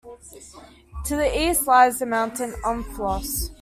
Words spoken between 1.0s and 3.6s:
To the east lies the mountain Omplos.